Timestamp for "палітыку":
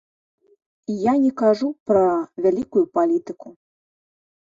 2.99-3.47